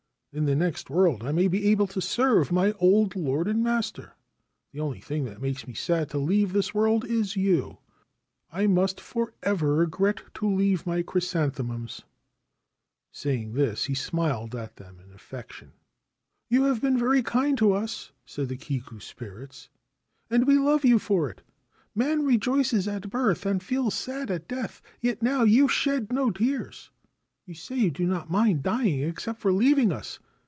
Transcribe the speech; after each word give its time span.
In 0.33 0.45
the 0.45 0.55
next 0.55 0.89
world 0.89 1.23
I 1.25 1.33
may 1.33 1.49
be 1.49 1.65
able 1.67 1.87
to 1.87 1.99
serve 1.99 2.53
my 2.53 2.71
old 2.79 3.17
lord 3.17 3.49
and 3.49 3.61
master. 3.61 4.13
The 4.71 4.79
only 4.79 5.01
thing 5.01 5.25
that 5.25 5.41
makes 5.41 5.67
me 5.67 5.73
sad 5.73 6.09
to 6.11 6.17
leave 6.17 6.53
this 6.53 6.73
world 6.73 7.03
is 7.03 7.35
you: 7.35 7.79
I 8.49 8.65
must 8.65 9.01
for 9.01 9.33
ever 9.43 9.75
regret 9.75 10.21
to 10.35 10.49
leave 10.49 10.85
my 10.87 11.01
chrysanthemums!' 11.03 12.03
Saying 13.11 13.55
this, 13.55 13.83
he 13.87 13.93
smiled 13.93 14.55
at 14.55 14.77
them 14.77 15.01
in 15.01 15.11
affection.' 15.11 15.73
You 16.49 16.63
have 16.63 16.79
been 16.81 16.97
very 16.97 17.21
kind 17.23 17.57
to 17.57 17.73
us/ 17.73 18.13
said 18.25 18.47
the 18.47 18.55
Kiku 18.55 19.01
spirits, 19.01 19.67
* 19.99 20.29
and 20.31 20.47
we 20.47 20.57
love 20.57 20.85
you 20.85 20.97
for 20.97 21.29
it. 21.29 21.41
Man 21.93 22.23
rejoices 22.23 22.87
at 22.87 23.09
birth, 23.09 23.45
and 23.45 23.61
feels 23.61 23.95
sad 23.95 24.31
at 24.31 24.47
death; 24.47 24.81
yet 25.01 25.21
now 25.21 25.43
you 25.43 25.67
shed 25.67 26.09
no 26.13 26.31
tears. 26.31 26.89
You 27.47 27.55
say 27.55 27.75
you 27.75 27.91
do 27.91 28.05
not 28.05 28.29
mind 28.29 28.61
dying 28.63 29.01
except 29.01 29.41
for 29.41 29.51
leaving 29.51 29.91
us. 29.91 30.19